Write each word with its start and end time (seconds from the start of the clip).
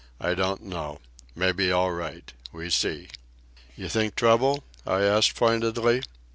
I 0.19 0.33
don't 0.33 0.63
know. 0.63 0.99
Mebbe 1.35 1.71
all 1.71 1.91
right. 1.91 2.33
We 2.51 2.71
see." 2.71 3.09
"You 3.75 3.87
think 3.87 4.15
trouble?" 4.15 4.63
I 4.83 5.03
asked 5.03 5.35
pointedly. 5.35 6.01